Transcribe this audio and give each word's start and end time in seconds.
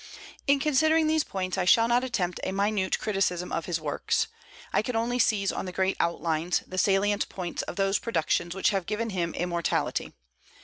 In 0.47 0.59
considering 0.59 1.05
these 1.05 1.23
points 1.23 1.59
I 1.59 1.65
shall 1.65 1.87
not 1.87 2.03
attempt 2.03 2.39
a 2.43 2.51
minute 2.51 2.97
criticism 2.97 3.51
of 3.51 3.67
his 3.67 3.79
works. 3.79 4.25
I 4.73 4.81
can 4.81 4.95
only 4.95 5.19
seize 5.19 5.51
on 5.51 5.65
the 5.67 5.71
great 5.71 5.95
outlines, 5.99 6.63
the 6.65 6.79
salient 6.79 7.29
points 7.29 7.61
of 7.61 7.75
those 7.75 7.99
productions 7.99 8.55
which 8.55 8.71
have 8.71 8.87
given 8.87 9.11
him 9.11 9.35
immortality. 9.35 10.13